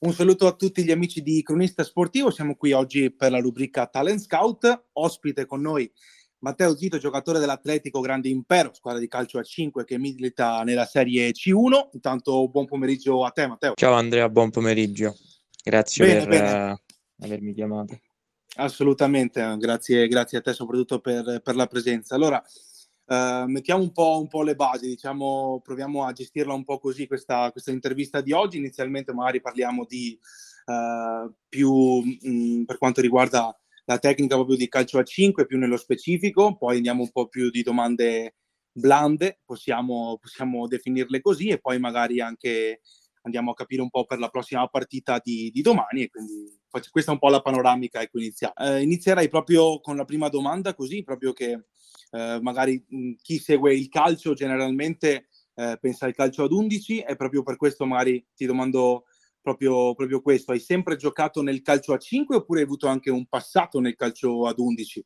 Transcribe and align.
Un 0.00 0.12
saluto 0.12 0.46
a 0.46 0.52
tutti 0.52 0.84
gli 0.84 0.92
amici 0.92 1.22
di 1.22 1.42
Cronista 1.42 1.82
Sportivo, 1.82 2.30
siamo 2.30 2.54
qui 2.54 2.70
oggi 2.70 3.12
per 3.12 3.32
la 3.32 3.40
rubrica 3.40 3.86
Talent 3.86 4.20
Scout, 4.20 4.90
ospite 4.92 5.44
con 5.44 5.60
noi 5.60 5.90
Matteo 6.38 6.76
Zito, 6.76 6.98
giocatore 6.98 7.40
dell'Atletico 7.40 7.98
Grande 7.98 8.28
Impero, 8.28 8.72
squadra 8.72 9.00
di 9.00 9.08
calcio 9.08 9.40
a 9.40 9.42
5 9.42 9.84
che 9.84 9.98
milita 9.98 10.62
nella 10.62 10.84
Serie 10.84 11.32
C1. 11.32 11.88
Intanto 11.94 12.48
buon 12.48 12.66
pomeriggio 12.66 13.24
a 13.24 13.30
te 13.30 13.48
Matteo. 13.48 13.72
Ciao 13.74 13.94
Andrea, 13.94 14.28
buon 14.28 14.50
pomeriggio. 14.50 15.16
Grazie 15.64 16.06
bene, 16.06 16.18
per 16.20 16.28
bene. 16.28 16.70
Uh, 16.70 17.24
avermi 17.24 17.52
chiamato. 17.52 18.00
Assolutamente, 18.54 19.56
grazie, 19.58 20.06
grazie 20.06 20.38
a 20.38 20.42
te 20.42 20.52
soprattutto 20.52 21.00
per, 21.00 21.40
per 21.42 21.56
la 21.56 21.66
presenza. 21.66 22.14
Allora, 22.14 22.40
Uh, 23.10 23.46
mettiamo 23.46 23.82
un 23.82 23.90
po', 23.90 24.18
un 24.20 24.28
po', 24.28 24.42
le 24.42 24.54
basi, 24.54 24.86
diciamo, 24.86 25.62
proviamo 25.64 26.04
a 26.04 26.12
gestirla 26.12 26.52
un 26.52 26.64
po' 26.64 26.78
così 26.78 27.06
questa, 27.06 27.50
questa 27.50 27.70
intervista 27.70 28.20
di 28.20 28.32
oggi. 28.32 28.58
Inizialmente 28.58 29.14
magari 29.14 29.40
parliamo 29.40 29.86
di 29.86 30.18
uh, 30.66 31.32
più 31.48 31.72
mh, 31.72 32.28
mm, 32.28 32.64
per 32.64 32.76
quanto 32.76 33.00
riguarda 33.00 33.58
la 33.86 33.98
tecnica 33.98 34.34
proprio 34.34 34.56
di 34.56 34.68
calcio 34.68 34.98
a 34.98 35.04
5, 35.04 35.46
più 35.46 35.56
nello 35.56 35.78
specifico, 35.78 36.58
poi 36.58 36.76
andiamo 36.76 37.00
un 37.02 37.10
po' 37.10 37.28
più 37.28 37.48
di 37.48 37.62
domande 37.62 38.34
blande, 38.70 39.40
possiamo, 39.42 40.18
possiamo 40.20 40.68
definirle 40.68 41.22
così, 41.22 41.48
e 41.48 41.58
poi 41.58 41.78
magari 41.78 42.20
anche 42.20 42.82
andiamo 43.22 43.52
a 43.52 43.54
capire 43.54 43.80
un 43.80 43.88
po' 43.88 44.04
per 44.04 44.18
la 44.18 44.28
prossima 44.28 44.66
partita 44.68 45.18
di, 45.22 45.50
di 45.50 45.62
domani 45.62 46.02
e 46.02 46.08
quindi 46.08 46.60
questa 46.90 47.10
è 47.10 47.14
un 47.14 47.20
po' 47.20 47.30
la 47.30 47.40
panoramica 47.40 48.02
ecco, 48.02 48.18
iniziale. 48.18 48.54
Uh, 48.56 48.82
inizierei 48.82 49.28
proprio 49.28 49.80
con 49.80 49.96
la 49.96 50.04
prima 50.04 50.28
domanda, 50.28 50.74
così 50.74 51.02
proprio 51.02 51.32
che 51.32 51.64
eh, 52.10 52.38
magari 52.40 52.84
mh, 52.86 53.12
chi 53.22 53.38
segue 53.38 53.74
il 53.74 53.88
calcio 53.88 54.34
generalmente 54.34 55.28
eh, 55.54 55.76
pensa 55.80 56.06
al 56.06 56.14
calcio 56.14 56.44
ad 56.44 56.52
11 56.52 57.00
e 57.00 57.16
proprio 57.16 57.42
per 57.42 57.56
questo 57.56 57.84
magari 57.84 58.24
ti 58.34 58.46
domando 58.46 59.04
proprio, 59.40 59.94
proprio 59.94 60.20
questo. 60.20 60.52
Hai 60.52 60.60
sempre 60.60 60.96
giocato 60.96 61.42
nel 61.42 61.62
calcio 61.62 61.92
a 61.92 61.98
5 61.98 62.36
oppure 62.36 62.60
hai 62.60 62.66
avuto 62.66 62.86
anche 62.86 63.10
un 63.10 63.26
passato 63.26 63.80
nel 63.80 63.96
calcio 63.96 64.46
ad 64.46 64.58
11? 64.58 65.04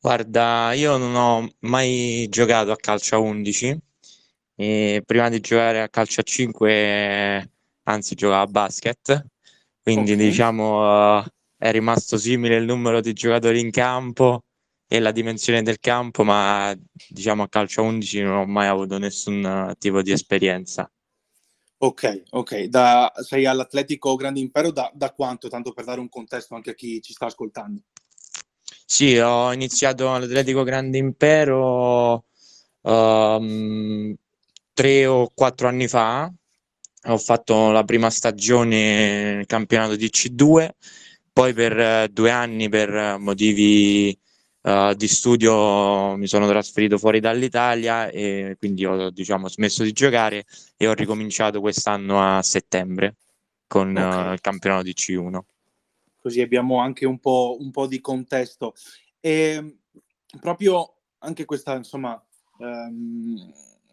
Guarda, 0.00 0.72
io 0.74 0.96
non 0.96 1.14
ho 1.14 1.48
mai 1.60 2.26
giocato 2.28 2.70
a 2.70 2.76
calcio 2.76 3.14
a 3.14 3.18
11 3.18 3.78
e 4.56 5.02
prima 5.04 5.28
di 5.28 5.40
giocare 5.40 5.80
a 5.80 5.88
calcio 5.88 6.20
a 6.20 6.24
5 6.24 7.50
anzi 7.84 8.14
giocavo 8.14 8.42
a 8.42 8.46
basket, 8.46 9.26
quindi 9.82 10.12
okay. 10.12 10.24
diciamo 10.24 11.18
uh, 11.18 11.24
è 11.56 11.70
rimasto 11.70 12.16
simile 12.18 12.56
il 12.56 12.64
numero 12.64 13.00
di 13.00 13.12
giocatori 13.12 13.60
in 13.60 13.70
campo 13.70 14.42
e 14.94 15.00
la 15.00 15.10
dimensione 15.10 15.62
del 15.62 15.80
campo, 15.80 16.22
ma 16.22 16.72
diciamo 17.08 17.42
a 17.42 17.48
calcio 17.48 17.82
11 17.82 18.22
non 18.22 18.36
ho 18.36 18.46
mai 18.46 18.68
avuto 18.68 18.96
nessun 18.96 19.74
tipo 19.76 20.02
di 20.02 20.12
esperienza. 20.12 20.88
Ok, 21.78 22.22
ok. 22.30 22.62
Da, 22.66 23.12
sei 23.16 23.44
all'Atletico 23.44 24.14
Grande 24.14 24.38
Impero 24.38 24.70
da, 24.70 24.88
da, 24.94 25.10
quanto? 25.10 25.48
Tanto 25.48 25.72
per 25.72 25.84
dare 25.84 25.98
un 25.98 26.08
contesto 26.08 26.54
anche 26.54 26.70
a 26.70 26.74
chi 26.74 27.02
ci 27.02 27.12
sta 27.12 27.26
ascoltando. 27.26 27.82
Sì, 28.86 29.18
ho 29.18 29.52
iniziato 29.52 30.12
all'Atletico 30.12 30.62
Grande 30.62 30.98
Impero 30.98 32.26
um, 32.82 34.14
tre 34.72 35.06
o 35.06 35.28
quattro 35.34 35.66
anni 35.66 35.88
fa. 35.88 36.32
Ho 37.06 37.18
fatto 37.18 37.72
la 37.72 37.82
prima 37.82 38.10
stagione 38.10 39.34
nel 39.34 39.46
campionato 39.46 39.96
di 39.96 40.06
C2, 40.06 40.68
poi 41.32 41.52
per 41.52 42.08
due 42.10 42.30
anni 42.30 42.68
per 42.68 43.16
motivi 43.18 44.16
uh, 44.64 44.94
di 44.94 45.08
studio 45.08 46.16
mi 46.16 46.26
sono 46.26 46.48
trasferito 46.48 46.98
fuori 46.98 47.20
dall'Italia 47.20 48.08
e 48.08 48.56
quindi 48.58 48.84
ho 48.84 49.10
diciamo, 49.10 49.48
smesso 49.48 49.82
di 49.82 49.92
giocare 49.92 50.44
e 50.76 50.88
ho 50.88 50.94
ricominciato 50.94 51.60
quest'anno 51.60 52.20
a 52.20 52.42
settembre 52.42 53.16
con 53.66 53.90
okay. 53.90 54.28
uh, 54.28 54.32
il 54.32 54.40
campionato 54.40 54.82
di 54.82 54.92
C1. 54.92 55.38
Così 56.18 56.40
abbiamo 56.40 56.78
anche 56.78 57.06
un 57.06 57.18
po', 57.18 57.56
un 57.60 57.70
po 57.70 57.86
di 57.86 58.00
contesto. 58.00 58.74
E 59.20 59.78
proprio 60.40 61.00
anche 61.18 61.44
questa, 61.44 61.76
insomma, 61.76 62.22
um, 62.58 63.52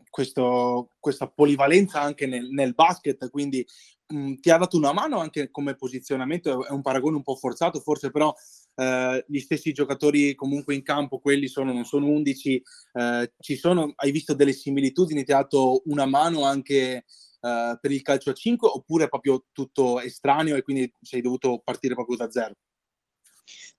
questo, 0.10 0.92
questa 1.00 1.28
polivalenza 1.28 2.02
anche 2.02 2.28
nel, 2.28 2.50
nel 2.50 2.74
basket, 2.74 3.30
quindi 3.30 3.66
mh, 4.12 4.36
ti 4.36 4.50
ha 4.50 4.58
dato 4.58 4.78
una 4.78 4.94
mano 4.94 5.20
anche 5.20 5.50
come 5.52 5.76
posizionamento, 5.76 6.66
è 6.66 6.72
un 6.72 6.82
paragone 6.82 7.16
un 7.16 7.24
po' 7.24 7.36
forzato 7.36 7.80
forse, 7.80 8.12
però 8.12 8.34
eh, 8.76 9.26
gli 9.28 9.40
stessi 9.40 9.72
giocatori 9.72 10.36
comunque 10.36 10.76
in 10.76 10.84
campo, 10.84 11.20
quelli 11.20 11.48
sono, 11.48 11.72
non 11.74 11.86
sono 11.86 12.08
11, 12.08 12.64
eh, 12.94 13.34
ci 13.40 13.56
sono, 13.56 13.94
hai 13.96 14.12
visto 14.12 14.34
delle 14.34 14.54
similitudini, 14.54 15.24
ti 15.24 15.32
ha 15.32 15.38
dato 15.38 15.82
una 15.86 16.06
mano 16.06 16.44
anche 16.44 17.06
eh, 17.44 17.78
per 17.80 17.92
il 17.92 18.02
calcio 18.02 18.30
a 18.30 18.34
5 18.34 18.68
oppure 18.68 19.06
è 19.06 19.10
proprio 19.10 19.46
tutto 19.52 20.00
estraneo 20.00 20.56
e 20.56 20.62
quindi 20.62 20.92
sei 21.02 21.22
dovuto 21.22 21.62
partire 21.64 21.96
proprio 21.96 22.18
da 22.18 22.30
zero? 22.30 22.54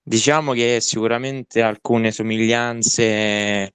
Diciamo 0.02 0.52
che 0.52 0.80
sicuramente 0.80 1.62
alcune 1.62 2.10
somiglianze 2.10 3.72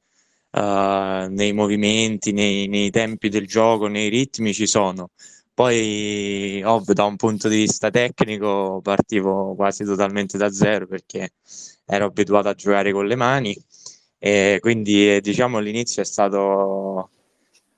uh, 0.52 1.30
nei 1.30 1.54
movimenti, 1.54 2.34
nei, 2.34 2.68
nei, 2.68 2.90
tempi 2.90 3.30
del 3.30 3.48
gioco, 3.48 3.88
nei 3.88 4.10
ritmi 4.10 4.54
ci 4.54 4.68
sono. 4.68 5.12
Poi, 5.58 6.62
ovvio, 6.64 6.94
da 6.94 7.06
un 7.06 7.16
punto 7.16 7.48
di 7.48 7.56
vista 7.56 7.90
tecnico 7.90 8.80
partivo 8.84 9.56
quasi 9.56 9.84
totalmente 9.86 10.38
da 10.38 10.52
zero 10.52 10.86
perché 10.86 11.32
ero 11.84 12.06
abituato 12.06 12.50
a 12.50 12.54
giocare 12.54 12.92
con 12.92 13.08
le 13.08 13.16
mani 13.16 13.58
e 14.20 14.60
quindi 14.62 15.20
diciamo 15.20 15.58
l'inizio 15.58 16.04
è 16.04 16.06
stato 16.06 17.10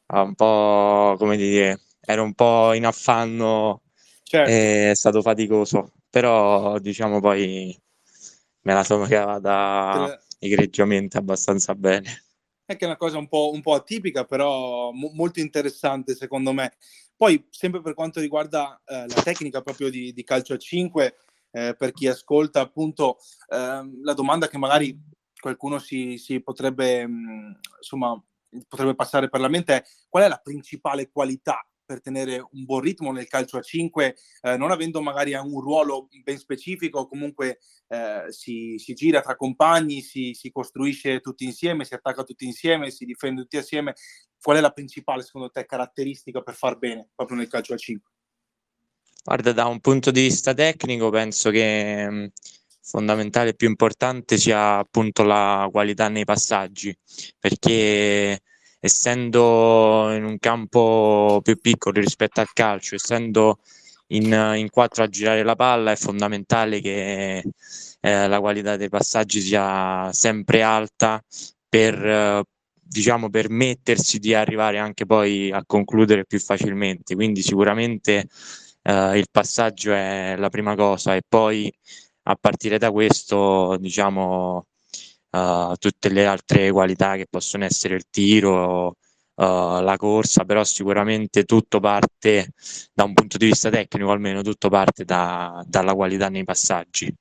un 0.07 0.35
po' 0.35 1.16
come 1.17 1.38
dire, 1.38 1.79
ero 2.01 2.23
un 2.23 2.34
po' 2.34 2.73
in 2.73 2.85
affanno 2.85 3.84
certo. 4.23 4.51
è 4.51 4.91
stato 4.94 5.22
faticoso, 5.22 5.94
però 6.09 6.79
diciamo 6.79 7.22
poi 7.22 7.73
me 8.63 8.73
la 8.73 8.84
sono 8.84 9.06
cavata 9.06 10.19
egregiamente 10.38 11.17
abbastanza 11.17 11.73
bene. 11.75 12.23
È 12.66 12.75
che 12.75 12.84
è 12.84 12.88
una 12.88 12.97
cosa 12.97 13.17
un 13.17 13.29
po', 13.29 13.51
un 13.53 13.61
po 13.61 13.73
atipica, 13.73 14.25
però 14.25 14.91
mo- 14.91 15.11
molto 15.13 15.40
interessante 15.40 16.13
secondo 16.13 16.51
me. 16.51 16.73
Poi, 17.19 17.46
sempre 17.50 17.81
per 17.81 17.96
quanto 17.96 18.22
riguarda 18.22 18.81
eh, 18.85 19.06
la 19.06 19.22
tecnica 19.22 19.62
proprio 19.62 19.90
di, 19.90 20.13
di 20.13 20.24
calcio 20.24 20.53
a 20.53 20.57
5, 20.57 21.18
eh, 21.52 21.75
per 21.78 21.91
chi 21.91 22.07
ascolta, 22.07 22.62
appunto, 22.62 23.18
eh, 23.50 23.90
la 24.02 24.13
domanda 24.13 24.47
che 24.47 24.57
magari 24.57 24.97
qualcuno 25.38 25.79
si, 25.79 26.18
si 26.18 26.41
potrebbe, 26.41 27.06
mh, 27.06 27.12
mm, 27.12 27.52
insomma, 27.75 28.24
potrebbe 28.69 28.96
passare 28.96 29.28
per 29.28 29.41
la 29.41 29.50
mente 29.50 29.75
è 29.75 29.84
qual 30.08 30.24
è 30.24 30.28
la 30.29 30.38
principale 30.38 31.12
qualità 31.12 31.69
per 31.89 32.01
tenere 32.01 32.38
un 32.51 32.66
buon 32.66 32.81
ritmo 32.81 33.11
nel 33.11 33.27
calcio 33.27 33.57
a 33.57 33.63
5, 33.63 34.16
eh, 34.41 34.57
non 34.57 34.69
avendo 34.69 35.01
magari 35.01 35.33
un 35.33 35.59
ruolo 35.59 36.07
ben 36.22 36.38
specifico, 36.38 37.07
comunque 37.07 37.57
eh, 37.88 38.25
si, 38.29 38.75
si, 38.77 38.94
gira 38.94 39.22
tra 39.22 39.35
compagni, 39.35 40.01
si, 40.01 40.35
si, 40.35 40.51
costruisce 40.51 41.19
tutti 41.19 41.45
insieme, 41.45 41.85
si 41.85 41.95
attacca 41.95 42.22
tutti 42.22 42.45
insieme, 42.45 42.91
si 42.91 43.05
difende 43.05 43.41
tutti 43.41 43.57
assieme. 43.57 43.95
Qual 44.39 44.57
è 44.57 44.59
la 44.61 44.69
principale, 44.69 45.23
secondo 45.23 45.49
te, 45.49 45.66
caratteristica 45.66 46.41
per 46.41 46.53
far 46.53 46.78
bene 46.78 47.09
proprio 47.16 47.38
nel 47.38 47.47
calcio 47.47 47.73
a 47.73 47.78
5? 47.78 48.11
Guarda, 49.23 49.51
da 49.51 49.66
un 49.66 49.79
punto 49.79 50.11
di 50.11 50.22
vista 50.22 50.53
tecnico 50.53 51.09
penso 51.09 51.49
che 51.49 52.07
mm, 52.07 52.25
fondamentale 52.83 53.49
e 53.49 53.55
più 53.55 53.67
importante 53.67 54.38
sia 54.38 54.78
appunto 54.78 55.23
la 55.23 55.67
qualità 55.72 56.07
nei 56.07 56.23
passaggi, 56.23 56.95
perché 57.39 58.41
essendo 58.79 60.12
in 60.13 60.23
un 60.23 60.38
campo 60.40 61.40
più 61.44 61.59
piccolo 61.59 62.00
rispetto 62.00 62.40
al 62.40 62.51
calcio, 62.53 62.95
essendo 62.95 63.59
in, 64.07 64.25
in 64.56 64.69
quattro 64.69 65.03
a 65.03 65.07
girare 65.07 65.44
la 65.44 65.56
palla, 65.56 65.91
è 65.91 65.95
fondamentale 65.95 66.81
che 66.81 67.44
eh, 68.01 68.28
la 68.28 68.40
qualità 68.40 68.78
dei 68.78 68.90
passaggi 68.90 69.41
sia 69.41 70.12
sempre 70.13 70.62
alta 70.62 71.23
per 71.67 71.94
eh, 72.06 72.44
diciamo 72.81 73.29
permettersi 73.29 74.17
di 74.19 74.34
arrivare 74.34 74.79
anche 74.79 75.06
poi 75.06 75.51
a 75.51 75.63
concludere 75.66 76.25
più 76.25 76.40
facilmente. 76.40 77.16
Quindi 77.16 77.41
sicuramente 77.41 78.28
eh, 78.84 79.17
il 79.17 79.28
passaggio 79.31 79.93
è 79.93 80.35
la 80.37 80.49
prima 80.49 80.76
cosa 80.76 81.16
e 81.16 81.22
poi 81.28 81.72
a 82.23 82.35
partire 82.40 82.78
da 82.78 82.91
questo 82.91 83.78
diciamo 83.79 84.66
uh, 85.31 85.76
tutte 85.76 86.09
le 86.09 86.26
altre 86.26 86.72
qualità 86.72 87.16
che 87.16 87.28
possono 87.29 87.66
essere 87.66 87.96
il 87.96 88.05
tiro, 88.09 88.87
uh, 88.87 88.93
la 89.35 89.96
corsa, 89.97 90.46
però 90.46 90.64
sicuramente 90.64 91.43
tutto 91.43 91.79
parte 91.79 92.53
da 92.93 93.03
un 93.03 93.14
punto 93.14 93.37
di 93.37 93.47
vista 93.47 93.70
tecnico, 93.70 94.11
almeno 94.11 94.41
tutto 94.41 94.70
parte 94.70 95.05
da, 95.05 95.64
dalla 95.67 95.93
qualità 95.93 96.29
nei 96.29 96.43
passaggi. 96.43 97.14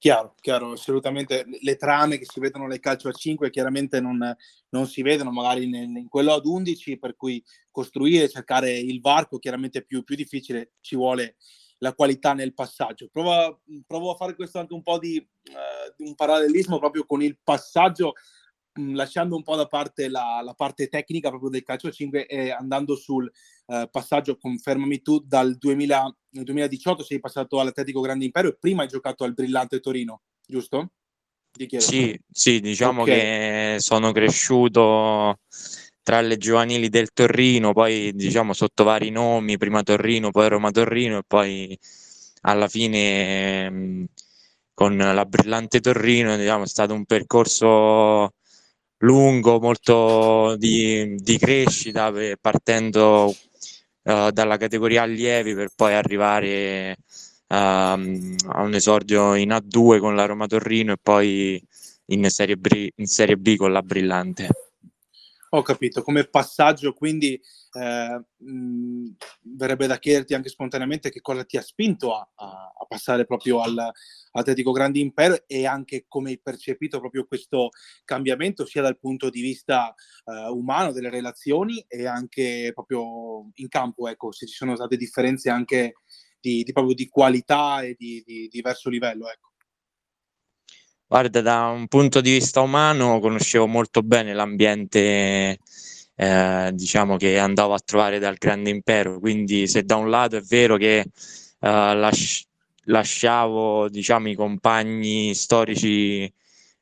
Chiaro, 0.00 0.36
chiaro, 0.40 0.72
assolutamente. 0.72 1.44
Le 1.60 1.74
trame 1.74 2.18
che 2.18 2.24
si 2.24 2.38
vedono 2.38 2.68
nel 2.68 2.78
calcio 2.78 3.08
a 3.08 3.12
5 3.12 3.50
chiaramente 3.50 4.00
non, 4.00 4.36
non 4.68 4.86
si 4.86 5.02
vedono 5.02 5.32
magari 5.32 5.64
in, 5.64 5.74
in, 5.74 6.08
quello 6.08 6.34
ad 6.34 6.46
11, 6.46 6.98
per 6.98 7.16
cui 7.16 7.42
costruire, 7.72 8.28
cercare 8.28 8.70
il 8.72 9.00
varco 9.00 9.38
chiaramente 9.38 9.80
è 9.80 9.84
più, 9.84 10.04
più 10.04 10.14
difficile, 10.14 10.74
ci 10.80 10.94
vuole 10.94 11.34
la 11.78 11.94
qualità 11.94 12.32
nel 12.34 12.54
passaggio. 12.54 13.08
Provo, 13.10 13.62
provo 13.86 14.12
a 14.12 14.16
fare 14.16 14.34
questo 14.34 14.58
anche 14.58 14.74
un 14.74 14.82
po' 14.82 14.98
di, 14.98 15.16
uh, 15.18 16.04
un 16.04 16.14
parallelismo 16.14 16.78
proprio 16.78 17.04
con 17.04 17.22
il 17.22 17.38
passaggio 17.42 18.14
mh, 18.72 18.94
lasciando 18.94 19.36
un 19.36 19.42
po' 19.42 19.56
da 19.56 19.66
parte 19.66 20.08
la, 20.08 20.40
la, 20.42 20.54
parte 20.54 20.88
tecnica 20.88 21.28
proprio 21.28 21.50
del 21.50 21.62
calcio 21.62 21.90
5 21.90 22.26
e 22.26 22.50
andando 22.50 22.96
sul 22.96 23.30
uh, 23.66 23.88
passaggio, 23.90 24.36
confermami 24.36 25.02
tu, 25.02 25.20
dal 25.20 25.56
2000, 25.56 26.16
2018 26.30 27.02
sei 27.02 27.20
passato 27.20 27.60
all'Atletico 27.60 28.00
Grande 28.00 28.24
Impero 28.24 28.48
e 28.48 28.56
prima 28.58 28.82
hai 28.82 28.88
giocato 28.88 29.24
al 29.24 29.34
Brillante 29.34 29.80
Torino, 29.80 30.22
giusto? 30.46 30.92
Sì, 31.78 32.20
sì, 32.30 32.60
diciamo 32.60 33.02
okay. 33.02 33.14
che 33.14 33.76
sono 33.80 34.12
cresciuto 34.12 35.38
tra 36.08 36.22
le 36.22 36.38
giovanili 36.38 36.88
del 36.88 37.12
Torino, 37.12 37.74
poi 37.74 38.14
diciamo 38.14 38.54
sotto 38.54 38.82
vari 38.82 39.10
nomi, 39.10 39.58
prima 39.58 39.82
Torino, 39.82 40.30
poi 40.30 40.48
Roma 40.48 40.70
Torino 40.70 41.18
e 41.18 41.22
poi 41.26 41.78
alla 42.42 42.66
fine 42.66 44.08
con 44.72 44.96
la 44.96 45.24
brillante 45.26 45.80
Torrino 45.80 46.34
diciamo, 46.38 46.64
è 46.64 46.66
stato 46.66 46.94
un 46.94 47.04
percorso 47.04 48.32
lungo, 49.00 49.60
molto 49.60 50.56
di, 50.56 51.14
di 51.16 51.36
crescita, 51.36 52.10
partendo 52.40 53.36
uh, 54.04 54.30
dalla 54.30 54.56
categoria 54.56 55.02
allievi 55.02 55.54
per 55.54 55.72
poi 55.76 55.92
arrivare 55.92 56.96
uh, 57.48 57.54
a 57.54 57.92
un 58.62 58.72
esordio 58.72 59.34
in 59.34 59.50
A2 59.50 59.98
con 59.98 60.16
la 60.16 60.24
Roma 60.24 60.46
Torrino 60.46 60.92
e 60.92 60.98
poi 61.02 61.62
in 62.06 62.30
Serie, 62.30 62.56
B, 62.56 62.88
in 62.96 63.06
Serie 63.06 63.36
B 63.36 63.56
con 63.56 63.72
la 63.72 63.82
Brillante. 63.82 64.67
Ho 65.50 65.62
capito, 65.62 66.02
come 66.02 66.24
passaggio 66.28 66.92
quindi 66.92 67.40
eh, 67.72 68.22
mh, 68.36 69.08
verrebbe 69.56 69.86
da 69.86 69.98
chiederti 69.98 70.34
anche 70.34 70.50
spontaneamente 70.50 71.08
che 71.08 71.22
cosa 71.22 71.42
ti 71.44 71.56
ha 71.56 71.62
spinto 71.62 72.14
a, 72.14 72.28
a, 72.34 72.72
a 72.78 72.84
passare 72.86 73.24
proprio 73.24 73.60
al 73.62 73.90
Atletico 74.32 74.72
Grandi 74.72 75.00
Impero 75.00 75.44
e 75.46 75.64
anche 75.64 76.04
come 76.06 76.30
hai 76.30 76.38
percepito 76.38 77.00
proprio 77.00 77.26
questo 77.26 77.70
cambiamento 78.04 78.66
sia 78.66 78.82
dal 78.82 78.98
punto 78.98 79.30
di 79.30 79.40
vista 79.40 79.94
eh, 80.26 80.50
umano 80.50 80.92
delle 80.92 81.08
relazioni 81.08 81.82
e 81.88 82.06
anche 82.06 82.70
proprio 82.74 83.50
in 83.54 83.68
campo, 83.68 84.06
ecco, 84.06 84.32
se 84.32 84.46
ci 84.46 84.54
sono 84.54 84.76
state 84.76 84.98
differenze 84.98 85.48
anche 85.48 85.94
di, 86.38 86.62
di 86.62 86.72
di 86.94 87.08
qualità 87.08 87.80
e 87.82 87.94
di, 87.98 88.22
di 88.24 88.48
diverso 88.48 88.90
livello, 88.90 89.30
ecco. 89.30 89.47
Guarda, 91.10 91.40
da 91.40 91.68
un 91.68 91.88
punto 91.88 92.20
di 92.20 92.32
vista 92.32 92.60
umano 92.60 93.18
conoscevo 93.18 93.66
molto 93.66 94.02
bene 94.02 94.34
l'ambiente, 94.34 95.58
eh, 96.14 96.70
diciamo, 96.74 97.16
che 97.16 97.38
andavo 97.38 97.72
a 97.72 97.80
trovare 97.82 98.18
dal 98.18 98.36
grande 98.36 98.68
impero, 98.68 99.18
quindi 99.18 99.66
se 99.68 99.84
da 99.84 99.96
un 99.96 100.10
lato 100.10 100.36
è 100.36 100.42
vero 100.42 100.76
che 100.76 100.98
eh, 100.98 101.06
lasci- 101.60 102.44
lasciavo, 102.84 103.88
diciamo, 103.88 104.28
i 104.28 104.34
compagni 104.34 105.34
storici 105.34 106.30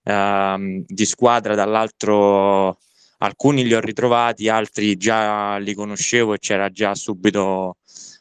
eh, 0.02 0.84
di 0.84 1.04
squadra, 1.06 1.54
dall'altro 1.54 2.78
alcuni 3.18 3.64
li 3.64 3.74
ho 3.74 3.80
ritrovati, 3.80 4.48
altri 4.48 4.96
già 4.96 5.56
li 5.58 5.72
conoscevo 5.74 6.34
e 6.34 6.38
c'era 6.40 6.68
già 6.70 6.94
subito 6.96 7.76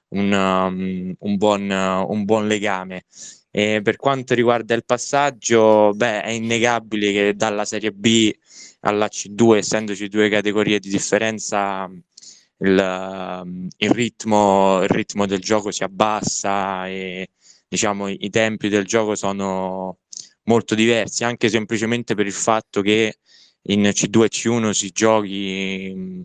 un, 0.10 0.32
um, 0.32 1.16
un, 1.18 1.38
buon, 1.38 1.70
un 1.72 2.26
buon 2.26 2.48
legame. 2.48 3.06
E 3.58 3.80
per 3.82 3.96
quanto 3.96 4.34
riguarda 4.34 4.74
il 4.74 4.84
passaggio, 4.84 5.94
beh, 5.94 6.24
è 6.24 6.30
innegabile 6.32 7.14
che 7.14 7.36
dalla 7.38 7.64
Serie 7.64 7.94
B 7.94 8.30
alla 8.82 9.06
C2, 9.08 9.56
essendoci 9.56 10.10
due 10.10 10.28
categorie 10.28 10.78
di 10.78 10.90
differenza, 10.90 11.90
il, 12.58 13.70
il, 13.78 13.90
ritmo, 13.92 14.82
il 14.82 14.90
ritmo 14.90 15.26
del 15.26 15.40
gioco 15.40 15.72
si 15.72 15.84
abbassa 15.86 16.90
e 16.90 17.30
diciamo, 17.66 18.10
i 18.10 18.30
tempi 18.30 18.68
del 18.68 18.84
gioco 18.84 19.16
sono 19.16 20.00
molto 20.44 20.76
diversi, 20.76 21.24
anche 21.24 21.48
semplicemente 21.48 22.14
per 22.14 22.26
il 22.26 22.34
fatto 22.34 22.82
che 22.82 23.20
in 23.68 23.84
C2 23.84 24.24
e 24.24 24.28
C1 24.28 24.70
si 24.72 24.90
giochi 24.92 26.22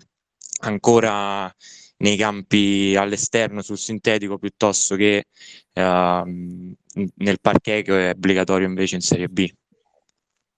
ancora 0.62 1.54
nei 2.00 2.16
campi 2.16 2.94
all'esterno 2.96 3.62
sul 3.62 3.78
sintetico 3.78 4.38
piuttosto 4.38 4.96
che 4.96 5.26
uh, 5.74 5.82
nel 5.82 7.40
parquet 7.40 7.84
che 7.84 8.10
è 8.10 8.10
obbligatorio 8.14 8.66
invece 8.66 8.96
in 8.96 9.00
Serie 9.00 9.28
B. 9.28 9.48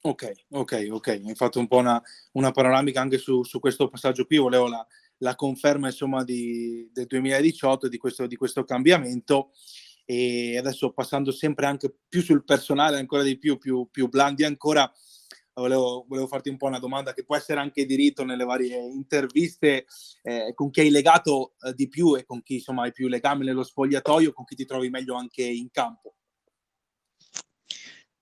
Ok, 0.05 0.33
ok, 0.51 0.89
ok, 0.91 1.09
hai 1.09 1.35
fatto 1.35 1.61
un 1.61 1.69
po' 1.69 1.77
una, 1.77 2.03
una 2.33 2.51
panoramica 2.51 3.01
anche 3.01 3.19
su, 3.19 3.45
su, 3.45 3.61
questo 3.61 3.89
passaggio 3.89 4.25
qui, 4.25 4.37
volevo 4.37 4.67
la, 4.67 4.85
la 5.19 5.37
conferma 5.37 5.87
insomma 5.87 6.25
di, 6.25 6.89
del 6.93 7.07
2018 7.07 7.87
di 7.87 7.99
questo, 7.99 8.27
di 8.27 8.35
questo 8.35 8.65
cambiamento. 8.65 9.53
E 10.05 10.59
adesso 10.59 10.93
passando 10.93 11.31
sempre 11.31 11.67
anche 11.67 11.95
più 12.09 12.21
sul 12.21 12.45
personale 12.45 12.99
ancora 12.99 13.23
di 13.23 13.39
più, 13.39 13.59
più, 13.59 13.89
più 13.91 14.09
blandi 14.09 14.43
ancora, 14.43 14.93
volevo, 15.55 16.05
volevo, 16.09 16.27
farti 16.27 16.49
un 16.49 16.57
po' 16.57 16.67
una 16.67 16.79
domanda 16.79 17.13
che 17.13 17.25
può 17.25 17.37
essere 17.37 17.61
anche 17.61 17.85
diritto 17.85 18.25
nelle 18.25 18.45
varie 18.45 18.77
interviste, 18.77 19.87
eh, 20.23 20.53
con 20.55 20.71
chi 20.71 20.81
hai 20.81 20.91
legato 20.91 21.55
eh, 21.63 21.75
di 21.75 21.89
più 21.89 22.17
e 22.17 22.25
con 22.25 22.43
chi 22.43 22.55
insomma 22.55 22.83
hai 22.83 22.93
più 22.93 23.09
legame 23.09 23.45
nello 23.45 23.63
spogliatoio, 23.63 24.33
con 24.33 24.45
chi 24.45 24.55
ti 24.55 24.65
trovi 24.65 24.89
meglio 24.89 25.15
anche 25.15 25.43
in 25.43 25.71
campo? 25.71 26.15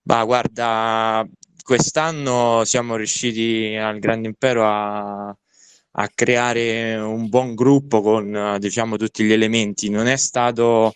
Bah, 0.02 0.24
guarda, 0.24 1.28
quest'anno 1.62 2.64
siamo 2.64 2.96
riusciti 2.96 3.76
al 3.76 3.98
Grande 4.00 4.28
Impero 4.28 4.66
a, 4.66 5.28
a 5.28 6.08
creare 6.12 6.96
un 6.96 7.28
buon 7.28 7.54
gruppo 7.54 8.00
con 8.00 8.56
diciamo 8.58 8.96
tutti 8.96 9.22
gli 9.24 9.32
elementi. 9.32 9.88
Non 9.88 10.06
è 10.06 10.16
stato 10.16 10.94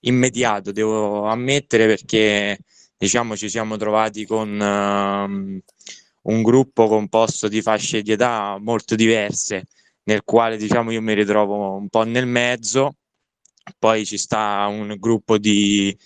immediato, 0.00 0.72
devo 0.72 1.26
ammettere, 1.26 1.86
perché 1.86 2.58
diciamo 2.96 3.36
ci 3.36 3.48
siamo 3.48 3.76
trovati 3.76 4.26
con 4.26 4.48
um, 4.60 5.60
un 6.22 6.42
gruppo 6.42 6.88
composto 6.88 7.48
di 7.48 7.62
fasce 7.62 8.02
di 8.02 8.12
età 8.12 8.58
molto 8.60 8.94
diverse, 8.94 9.66
nel 10.04 10.22
quale 10.24 10.56
diciamo 10.56 10.90
io 10.90 11.02
mi 11.02 11.14
ritrovo 11.14 11.74
un 11.74 11.88
po' 11.88 12.04
nel 12.04 12.26
mezzo, 12.26 12.94
poi 13.78 14.04
ci 14.04 14.18
sta 14.18 14.66
un 14.68 14.96
gruppo 14.98 15.38
di, 15.38 15.96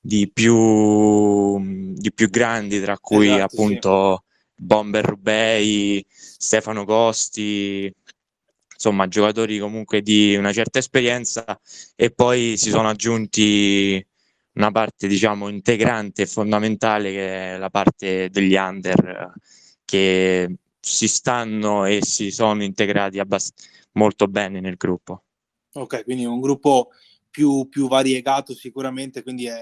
di, 0.00 0.30
più, 0.32 1.94
di 1.94 2.12
più 2.12 2.28
grandi, 2.28 2.80
tra 2.80 2.98
cui 2.98 3.28
esatto, 3.28 3.42
appunto 3.44 4.24
sì. 4.24 4.64
Bomber 4.64 5.04
Rubei, 5.04 6.04
Stefano 6.08 6.84
Costi, 6.84 7.92
insomma 8.72 9.08
giocatori 9.08 9.58
comunque 9.58 10.00
di 10.00 10.34
una 10.36 10.52
certa 10.52 10.78
esperienza 10.78 11.44
e 11.94 12.10
poi 12.10 12.56
si 12.56 12.70
sono 12.70 12.88
aggiunti 12.88 14.04
una 14.60 14.70
parte 14.70 15.08
diciamo 15.08 15.48
integrante 15.48 16.22
e 16.22 16.26
fondamentale 16.26 17.10
che 17.10 17.54
è 17.54 17.56
la 17.56 17.70
parte 17.70 18.28
degli 18.28 18.54
under 18.54 19.32
che 19.84 20.56
si 20.78 21.08
stanno 21.08 21.86
e 21.86 22.00
si 22.02 22.30
sono 22.30 22.62
integrati 22.62 23.18
abbast- 23.18 23.88
molto 23.92 24.28
bene 24.28 24.60
nel 24.60 24.76
gruppo. 24.76 25.24
Ok, 25.72 26.04
quindi 26.04 26.24
un 26.24 26.40
gruppo 26.40 26.90
più, 27.30 27.68
più 27.68 27.88
variegato 27.88 28.54
sicuramente, 28.54 29.22
quindi 29.22 29.46
è, 29.46 29.60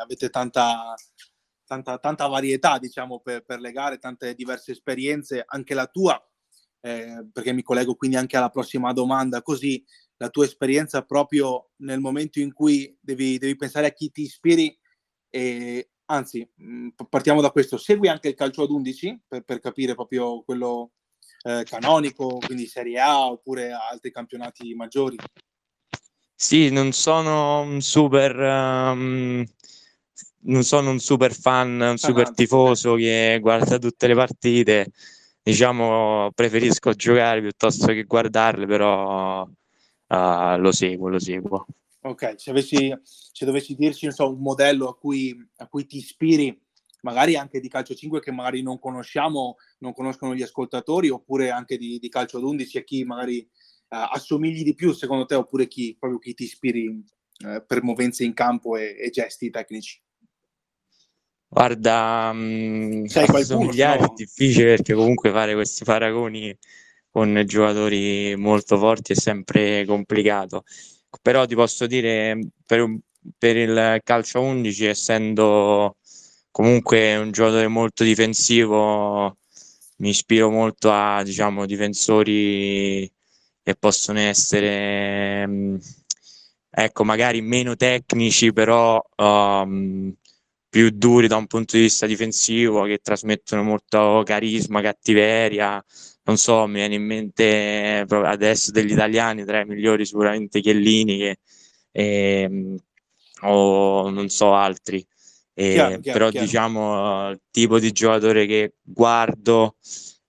avete 0.00 0.30
tanta, 0.30 0.94
tanta, 1.64 1.98
tanta, 1.98 2.26
varietà 2.26 2.78
diciamo 2.78 3.20
per, 3.20 3.44
per 3.44 3.60
le 3.60 3.72
gare, 3.72 3.98
tante 3.98 4.34
diverse 4.34 4.72
esperienze, 4.72 5.42
anche 5.46 5.74
la 5.74 5.86
tua, 5.86 6.20
eh, 6.80 7.26
perché 7.32 7.52
mi 7.52 7.62
collego 7.62 7.94
quindi 7.94 8.16
anche 8.16 8.36
alla 8.36 8.50
prossima 8.50 8.92
domanda, 8.92 9.42
così 9.42 9.84
la 10.24 10.30
tua 10.30 10.46
esperienza 10.46 11.02
proprio 11.02 11.70
nel 11.76 12.00
momento 12.00 12.40
in 12.40 12.52
cui 12.52 12.96
devi, 12.98 13.36
devi 13.36 13.56
pensare 13.56 13.88
a 13.88 13.92
chi 13.92 14.10
ti 14.10 14.22
ispiri 14.22 14.76
e 15.28 15.90
anzi 16.06 16.48
mh, 16.54 16.88
partiamo 17.10 17.42
da 17.42 17.50
questo. 17.50 17.76
Segui 17.76 18.08
anche 18.08 18.28
il 18.28 18.34
calcio 18.34 18.62
ad 18.62 18.70
11 18.70 19.22
per, 19.28 19.42
per 19.42 19.60
capire 19.60 19.94
proprio 19.94 20.42
quello 20.42 20.92
eh, 21.42 21.64
canonico 21.64 22.38
quindi 22.38 22.66
Serie 22.66 22.98
A 23.00 23.26
oppure 23.30 23.72
altri 23.72 24.10
campionati 24.10 24.74
maggiori. 24.74 25.16
Sì 26.34 26.70
non 26.70 26.92
sono 26.92 27.60
un 27.60 27.80
super 27.82 28.34
um, 28.36 29.44
non 30.46 30.62
sono 30.62 30.90
un 30.90 31.00
super 31.00 31.34
fan 31.34 31.80
un 31.80 31.98
super 31.98 32.32
tifoso 32.32 32.94
che 32.94 33.38
guarda 33.42 33.78
tutte 33.78 34.06
le 34.06 34.14
partite. 34.14 34.90
Diciamo 35.42 36.30
preferisco 36.34 36.92
giocare 36.94 37.42
piuttosto 37.42 37.88
che 37.88 38.04
guardarle 38.04 38.66
però 38.66 39.46
uh, 40.08 40.58
lo 40.58 40.72
seguo, 40.72 41.08
lo 41.08 41.18
seguo. 41.18 41.66
Ok, 42.02 42.34
se, 42.36 42.50
avessi, 42.50 42.94
se 43.02 43.44
dovessi 43.44 43.74
dirci 43.74 44.10
so, 44.12 44.30
un 44.30 44.40
modello 44.40 44.88
a 44.88 44.96
cui, 44.96 45.34
a 45.56 45.66
cui 45.68 45.86
ti 45.86 45.96
ispiri, 45.96 46.54
magari 47.00 47.36
anche 47.36 47.60
di 47.60 47.68
calcio 47.68 47.94
5 47.94 48.20
che 48.20 48.30
magari 48.30 48.62
non 48.62 48.78
conosciamo, 48.78 49.56
non 49.78 49.94
conoscono 49.94 50.34
gli 50.34 50.42
ascoltatori, 50.42 51.08
oppure 51.08 51.50
anche 51.50 51.78
di, 51.78 51.98
di 51.98 52.08
calcio 52.08 52.36
ad 52.36 52.44
11 52.44 52.78
e 52.78 52.84
chi 52.84 53.04
magari 53.04 53.38
uh, 53.38 54.08
assomigli 54.12 54.62
di 54.62 54.74
più 54.74 54.92
secondo 54.92 55.24
te, 55.24 55.34
oppure 55.34 55.66
chi, 55.66 55.96
proprio 55.98 56.18
chi 56.18 56.34
ti 56.34 56.44
ispiri 56.44 56.88
uh, 56.88 57.64
per 57.66 57.82
movenze 57.82 58.24
in 58.24 58.34
campo 58.34 58.76
e, 58.76 58.96
e 58.98 59.10
gesti 59.10 59.48
tecnici? 59.48 60.02
Guarda, 61.48 62.32
mh, 62.32 62.38
mm, 62.38 63.04
assomigliare 63.14 64.00
no? 64.00 64.06
è 64.06 64.12
difficile 64.14 64.74
perché 64.74 64.92
comunque 64.92 65.30
fare 65.30 65.54
questi 65.54 65.84
paragoni 65.84 66.54
con 67.14 67.44
giocatori 67.46 68.34
molto 68.36 68.76
forti 68.76 69.12
è 69.12 69.14
sempre 69.14 69.84
complicato. 69.86 70.64
Però 71.22 71.46
ti 71.46 71.54
posso 71.54 71.86
dire, 71.86 72.36
per, 72.66 72.92
per 73.38 73.56
il 73.56 74.00
calcio 74.02 74.40
11, 74.40 74.86
essendo 74.86 75.96
comunque 76.50 77.14
un 77.16 77.30
giocatore 77.30 77.68
molto 77.68 78.02
difensivo, 78.02 79.36
mi 79.98 80.08
ispiro 80.08 80.50
molto 80.50 80.90
a 80.90 81.22
diciamo, 81.22 81.66
difensori 81.66 83.08
che 83.62 83.76
possono 83.76 84.18
essere 84.18 85.46
mm, 85.46 85.76
ecco, 86.68 87.04
magari 87.04 87.42
meno 87.42 87.76
tecnici, 87.76 88.52
però 88.52 89.00
um, 89.18 90.12
più 90.74 90.90
duri 90.90 91.28
da 91.28 91.36
un 91.36 91.46
punto 91.46 91.76
di 91.76 91.82
vista 91.82 92.04
difensivo, 92.04 92.82
che 92.82 92.98
trasmettono 93.00 93.62
molto 93.62 94.22
carisma, 94.24 94.80
cattiveria. 94.80 95.80
Non 96.24 96.36
so, 96.36 96.66
mi 96.66 96.74
viene 96.74 96.96
in 96.96 97.04
mente 97.04 98.04
adesso 98.08 98.72
degli 98.72 98.90
italiani, 98.90 99.44
tra 99.44 99.60
i 99.60 99.66
migliori 99.66 100.04
sicuramente 100.04 100.60
Chiellini 100.60 101.16
che, 101.18 101.38
eh, 101.92 102.76
o 103.42 104.10
non 104.10 104.28
so 104.28 104.52
altri. 104.52 105.06
Eh, 105.54 105.74
chiaro, 105.74 106.00
chiaro, 106.00 106.18
però 106.18 106.30
chiaro. 106.30 106.44
diciamo 106.44 107.30
il 107.30 107.40
tipo 107.52 107.78
di 107.78 107.92
giocatore 107.92 108.44
che 108.44 108.72
guardo 108.82 109.76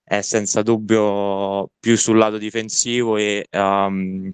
è 0.03 0.21
senza 0.21 0.61
dubbio 0.61 1.71
più 1.79 1.97
sul 1.97 2.19
lato 2.19 2.37
difensivo 2.37 3.17
e 3.17 3.47
um, 3.49 4.31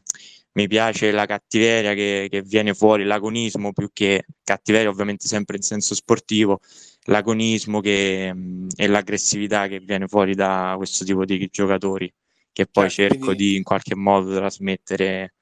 mi 0.53 0.67
piace 0.67 1.11
la 1.11 1.25
cattiveria 1.25 1.93
che, 1.93 2.27
che, 2.29 2.41
viene 2.41 2.73
fuori, 2.73 3.03
l'agonismo 3.03 3.71
più 3.71 3.89
che 3.93 4.25
cattiveria, 4.43 4.89
ovviamente 4.89 5.27
sempre 5.27 5.57
in 5.57 5.63
senso 5.63 5.95
sportivo, 5.95 6.59
l'agonismo 7.05 7.79
che, 7.79 8.33
e 8.75 8.87
l'aggressività 8.87 9.67
che 9.67 9.79
viene 9.79 10.07
fuori 10.07 10.35
da 10.35 10.73
questo 10.77 11.05
tipo 11.05 11.23
di 11.25 11.47
giocatori, 11.51 12.13
che 12.51 12.67
poi 12.67 12.89
certo, 12.89 13.13
cerco 13.13 13.25
quindi... 13.27 13.45
di 13.45 13.55
in 13.55 13.63
qualche 13.63 13.95
modo 13.95 14.35
trasmettere 14.35 15.35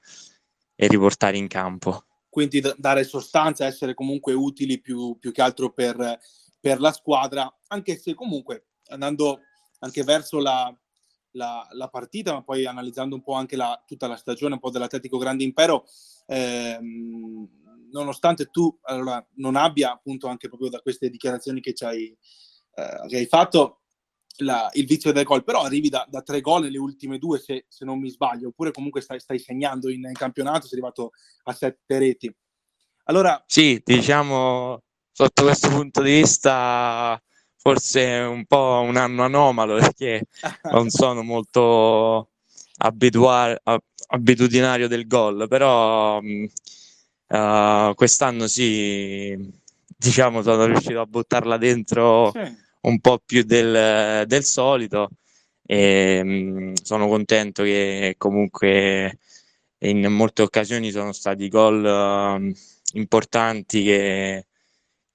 e 0.76 0.86
riportare 0.86 1.36
in 1.36 1.48
campo. 1.48 2.04
Quindi 2.28 2.60
d- 2.60 2.76
dare 2.78 3.02
sostanza, 3.02 3.66
essere 3.66 3.94
comunque 3.94 4.32
utili 4.32 4.80
più, 4.80 5.16
più 5.18 5.32
che 5.32 5.42
altro 5.42 5.72
per, 5.72 6.18
per 6.60 6.78
la 6.78 6.92
squadra, 6.92 7.52
anche 7.66 7.96
se 7.96 8.14
comunque 8.14 8.66
andando 8.86 9.40
anche 9.80 10.04
verso 10.04 10.38
la, 10.38 10.72
la, 11.32 11.66
la, 11.72 11.88
partita, 11.88 12.32
ma 12.32 12.42
poi 12.42 12.66
analizzando 12.66 13.14
un 13.14 13.22
po' 13.22 13.34
anche 13.34 13.56
la, 13.56 13.82
tutta 13.86 14.06
la 14.06 14.16
stagione 14.16 14.54
un 14.54 14.60
po' 14.60 14.70
dell'Atletico 14.70 15.18
Grande 15.18 15.44
Impero, 15.44 15.86
ehm, 16.26 17.48
nonostante 17.92 18.46
tu 18.46 18.76
allora, 18.82 19.24
non 19.36 19.56
abbia 19.56 19.92
appunto 19.92 20.28
anche 20.28 20.48
proprio 20.48 20.68
da 20.68 20.80
queste 20.80 21.08
dichiarazioni 21.10 21.60
che, 21.60 21.74
hai, 21.84 22.16
eh, 22.74 23.08
che 23.08 23.16
hai 23.16 23.26
fatto 23.26 23.80
la, 24.38 24.68
il 24.72 24.86
vizio 24.86 25.12
del 25.12 25.24
gol, 25.24 25.44
però 25.44 25.62
arrivi 25.62 25.88
da, 25.88 26.06
da, 26.08 26.22
tre 26.22 26.40
gol 26.40 26.62
nelle 26.62 26.78
ultime 26.78 27.18
due 27.18 27.38
se, 27.38 27.66
se, 27.68 27.84
non 27.84 27.98
mi 27.98 28.10
sbaglio, 28.10 28.48
oppure 28.48 28.70
comunque 28.70 29.00
stai, 29.00 29.20
stai 29.20 29.38
segnando 29.38 29.90
in, 29.90 30.04
in, 30.04 30.12
campionato, 30.12 30.66
sei 30.66 30.78
arrivato 30.78 31.12
a 31.44 31.52
sette 31.52 31.98
reti. 31.98 32.34
Allora... 33.04 33.42
Sì, 33.46 33.80
diciamo 33.84 34.82
sotto 35.12 35.42
questo 35.42 35.68
punto 35.68 36.02
di 36.02 36.12
vista 36.12 37.20
forse 37.62 38.06
un 38.06 38.46
po' 38.46 38.82
un 38.86 38.96
anno 38.96 39.22
anomalo 39.22 39.76
perché 39.76 40.26
non 40.72 40.88
sono 40.88 41.22
molto 41.22 42.30
abitua- 42.78 43.60
abitudinario 44.08 44.88
del 44.88 45.06
gol, 45.06 45.46
però 45.46 46.18
uh, 46.20 47.94
quest'anno 47.94 48.46
sì, 48.46 49.36
diciamo 49.86 50.42
sono 50.42 50.64
riuscito 50.64 51.00
a 51.00 51.06
buttarla 51.06 51.58
dentro 51.58 52.30
sì. 52.32 52.56
un 52.82 52.98
po' 53.00 53.20
più 53.24 53.42
del, 53.42 54.24
del 54.26 54.44
solito 54.44 55.10
e 55.66 56.20
um, 56.22 56.72
sono 56.82 57.08
contento 57.08 57.62
che 57.62 58.14
comunque 58.16 59.18
in 59.82 60.06
molte 60.06 60.42
occasioni 60.42 60.90
sono 60.90 61.12
stati 61.12 61.48
gol 61.48 61.84
uh, 61.84 62.52
importanti 62.98 63.84
che 63.84 64.46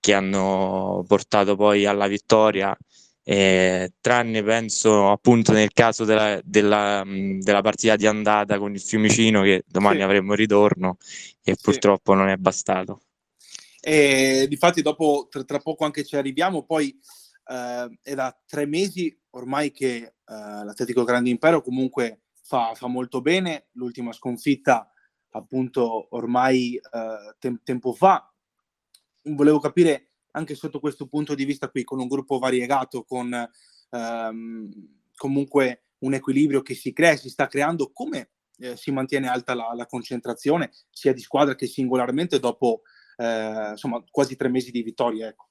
che 0.06 0.14
hanno 0.14 1.04
portato 1.08 1.56
poi 1.56 1.88
alla 1.88 2.06
vittoria, 2.06 2.78
eh, 3.24 3.94
tranne 4.00 4.44
penso 4.44 5.10
appunto 5.10 5.52
nel 5.52 5.74
caso 5.74 6.06
della, 6.06 6.40
della, 6.44 7.04
della, 7.04 7.62
partita 7.62 7.96
di 7.96 8.06
andata 8.06 8.60
con 8.60 8.72
il 8.72 8.80
Fiumicino 8.80 9.42
che 9.42 9.64
domani 9.66 9.98
sì. 9.98 10.02
avremo 10.04 10.36
ritorno 10.36 10.98
e 11.44 11.56
sì. 11.56 11.60
purtroppo 11.60 12.14
non 12.14 12.30
è 12.30 12.36
bastato. 12.36 13.02
E 13.82 14.46
difatti 14.48 14.84
dopo, 14.84 15.26
tra, 15.28 15.44
tra 15.44 15.58
poco 15.58 15.86
anche 15.86 16.04
ci 16.04 16.16
arriviamo, 16.16 16.66
poi 16.66 16.96
eh, 17.48 17.98
è 18.04 18.14
da 18.14 18.40
tre 18.46 18.68
mesi 18.68 19.20
ormai 19.32 19.72
che 19.72 19.96
eh, 19.96 20.14
l'Atletico 20.24 21.04
Grande 21.04 21.32
Impero 21.32 21.64
comunque 21.64 22.26
fa, 22.44 22.74
fa, 22.76 22.86
molto 22.86 23.22
bene, 23.22 23.70
l'ultima 23.72 24.12
sconfitta 24.12 24.88
appunto 25.32 26.16
ormai 26.16 26.76
eh, 26.76 27.36
tem- 27.40 27.60
tempo 27.64 27.92
fa 27.92 28.30
volevo 29.34 29.60
capire 29.60 30.12
anche 30.32 30.56
sotto 30.56 30.80
questo 30.80 31.08
punto 31.08 31.34
di 31.34 31.46
vista 31.46 31.70
qui, 31.70 31.84
con 31.84 32.00
un 32.00 32.08
gruppo 32.08 32.38
variegato, 32.38 33.04
con 33.04 33.34
ehm, 33.90 34.70
comunque 35.16 35.86
un 36.00 36.14
equilibrio 36.14 36.62
che 36.62 36.74
si 36.74 36.92
crea, 36.94 37.16
si 37.16 37.30
sta 37.30 37.48
creando, 37.48 37.92
come 37.92 38.32
eh, 38.60 38.76
si 38.76 38.92
mantiene 38.92 39.28
alta 39.28 39.54
la, 39.54 39.74
la, 39.74 39.86
concentrazione 39.86 40.72
sia 40.90 41.14
di 41.14 41.22
squadra 41.22 41.56
che 41.56 41.68
singolarmente 41.68 42.40
dopo 42.40 42.82
eh, 43.18 43.70
insomma, 43.72 44.04
quasi 44.10 44.36
tre 44.36 44.50
mesi 44.50 44.72
di 44.72 44.84
vittoria? 44.84 45.28
Ecco. 45.28 45.50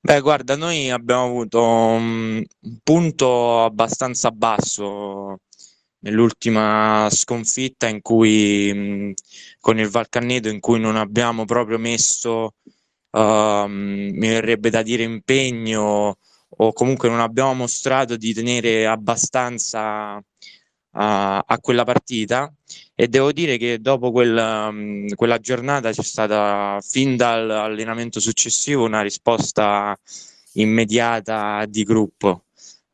Beh, 0.00 0.20
guarda, 0.20 0.56
noi 0.56 0.90
abbiamo 0.90 1.24
avuto 1.24 1.62
un 1.62 2.44
punto 2.82 3.64
abbastanza 3.64 4.30
basso 4.30 5.40
nell'ultima 6.06 7.08
sconfitta 7.10 7.88
in 7.88 8.00
cui 8.00 8.72
mh, 8.72 9.12
con 9.60 9.78
il 9.78 9.88
Valcanneto 9.88 10.48
in 10.48 10.60
cui 10.60 10.78
non 10.78 10.96
abbiamo 10.96 11.44
proprio 11.44 11.78
messo 11.78 12.54
uh, 13.10 13.66
mi 13.66 14.28
verrebbe 14.28 14.70
da 14.70 14.82
dire 14.82 15.02
impegno 15.02 16.16
o 16.58 16.72
comunque 16.72 17.08
non 17.08 17.20
abbiamo 17.20 17.54
mostrato 17.54 18.16
di 18.16 18.32
tenere 18.32 18.86
abbastanza 18.86 20.16
uh, 20.16 20.22
a 20.90 21.58
quella 21.60 21.84
partita. 21.84 22.52
E 22.94 23.08
devo 23.08 23.32
dire 23.32 23.58
che 23.58 23.80
dopo 23.80 24.10
quel, 24.10 24.36
um, 24.70 25.08
quella 25.14 25.38
giornata 25.38 25.92
c'è 25.92 26.02
stata 26.02 26.78
fin 26.80 27.16
dall'allenamento 27.16 28.20
successivo 28.20 28.84
una 28.84 29.02
risposta 29.02 29.98
immediata 30.54 31.66
di 31.66 31.82
gruppo 31.82 32.45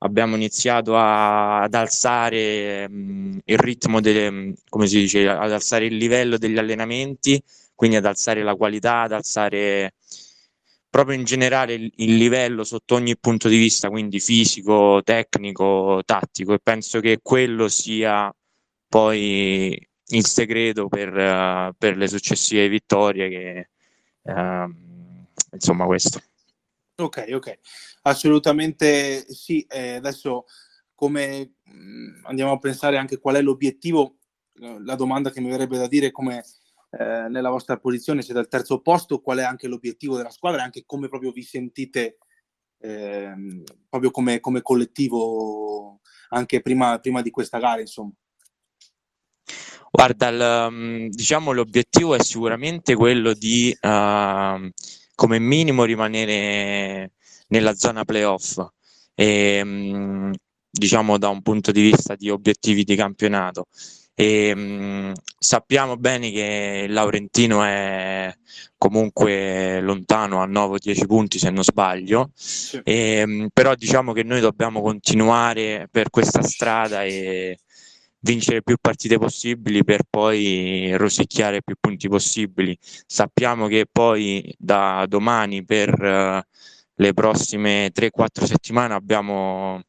abbiamo 0.03 0.37
iniziato 0.37 0.97
a, 0.97 1.63
ad 1.63 1.75
alzare 1.75 2.89
mh, 2.89 3.41
il 3.45 3.59
ritmo, 3.59 4.01
delle, 4.01 4.55
come 4.69 4.87
si 4.87 5.01
dice, 5.01 5.29
ad 5.29 5.53
alzare 5.53 5.87
il 5.87 5.97
livello 5.97 6.39
degli 6.39 6.59
allenamenti, 6.59 7.43
quindi 7.75 7.97
ad 7.97 8.05
alzare 8.07 8.43
la 8.43 8.55
qualità, 8.55 9.03
ad 9.03 9.13
alzare 9.13 9.95
proprio 10.91 11.17
in 11.17 11.25
generale 11.25 11.75
il, 11.75 11.91
il 11.97 12.17
livello 12.17 12.65
sotto 12.65 12.95
ogni 12.97 13.17
punto 13.19 13.49
di 13.49 13.57
vista, 13.57 13.89
quindi 13.89 14.21
fisico, 14.21 15.01
tecnico, 15.03 16.03
tattico 16.05 16.53
e 16.53 16.59
penso 16.63 17.01
che 17.01 17.19
quello 17.23 17.69
sia 17.69 18.33
poi 18.89 19.89
il 20.09 20.27
segreto 20.27 20.89
per, 20.89 21.09
uh, 21.09 21.73
per 21.79 21.97
le 21.97 22.09
successive 22.09 22.69
vittorie 22.69 23.29
che 23.31 23.69
uh, 24.23 24.71
insomma 25.53 25.87
questo. 25.87 26.21
Ok, 26.95 27.27
ok, 27.33 27.59
assolutamente 28.03 29.25
sì. 29.33 29.65
Eh, 29.69 29.95
adesso 29.95 30.45
come 30.95 31.55
mh, 31.65 31.73
mm, 31.73 32.25
andiamo 32.27 32.53
a 32.53 32.59
pensare 32.59 32.97
anche 32.97 33.19
qual 33.19 33.37
è 33.37 33.43
l'obiettivo, 33.43 34.19
eh, 34.61 34.77
la 34.85 34.95
domanda 34.95 35.31
che 35.31 35.41
mi 35.41 35.49
verrebbe 35.51 35.79
da 35.79 35.89
dire 35.89 36.11
come 36.11 36.45
eh, 36.91 37.29
nella 37.29 37.49
vostra 37.49 37.79
posizione 37.79 38.23
siete 38.23 38.39
al 38.41 38.49
terzo 38.49 38.81
posto, 38.81 39.21
qual 39.21 39.39
è 39.39 39.43
anche 39.43 39.69
l'obiettivo 39.69 40.17
della 40.17 40.31
squadra 40.31 40.61
e 40.61 40.65
anche 40.65 40.85
come 40.85 41.09
proprio 41.09 41.33
vi 41.33 41.43
sentite 41.43 42.19
ehm, 42.79 43.63
proprio 43.89 44.11
come, 44.11 44.41
come, 44.41 44.61
collettivo 44.63 46.01
anche 46.31 46.61
prima, 46.61 46.99
prima 46.99 47.23
di 47.23 47.31
questa 47.31 47.59
gara, 47.59 47.81
insomma. 47.81 48.13
Guarda, 49.91 50.29
il, 50.29 50.69
mm, 50.71 51.07
diciamo 51.09 51.53
l'obiettivo 51.53 52.15
è 52.15 52.23
sicuramente 52.23 52.95
quello 52.95 53.33
di 53.35 53.77
uh, 53.81 54.71
come 55.23 55.39
minimo 55.39 55.85
rimanere 55.85 57.13
nella 57.49 57.75
zona 57.75 58.05
playoff. 58.05 58.61
E, 59.15 59.63
mm, 59.65 60.33
diciamo 60.69 61.17
da 61.17 61.29
un 61.29 61.43
punto 61.43 61.71
di 61.71 61.81
vista 61.81 62.17
di 62.17 62.29
obiettivi 62.29 62.83
di 62.83 62.97
campionato. 62.97 63.67
E, 64.15 64.53
mh, 64.53 65.13
sappiamo 65.39 65.97
bene 65.97 66.33
che 66.33 66.87
il 66.87 66.93
Laurentino 66.93 67.63
è 67.63 68.35
comunque 68.77 69.81
lontano 69.81 70.43
a 70.43 70.47
9-10 70.47 71.07
punti 71.07 71.39
se 71.39 71.51
non 71.51 71.63
sbaglio. 71.63 72.31
Sì. 72.35 72.81
e, 72.83 73.25
mh, 73.25 73.49
però 73.53 73.77
diciamo 73.77 74.13
che 74.13 74.25
noi 74.25 74.41
dobbiamo 74.41 74.83
continuare 74.83 75.87
per 75.89 76.11
questa 76.11 76.43
strada 76.43 77.05
e 77.05 77.59
vincere 78.23 78.63
più 78.63 78.77
partite 78.81 79.19
possibili 79.19 79.85
per 79.85 80.03
poi 80.09 80.97
rosicchiare 80.97 81.63
più 81.63 81.75
punti 81.79 82.09
possibili. 82.09 82.77
Sappiamo 82.81 83.67
che 83.67 83.87
poi 83.91 84.53
da 84.59 85.05
domani 85.09 85.65
per 85.65 85.91
uh, 86.01 86.41
le 86.95 87.13
prossime 87.13 87.91
3-4 87.93 88.45
settimane 88.45 88.95
abbiamo 88.95 89.83